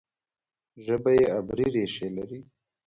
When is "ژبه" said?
0.85-1.11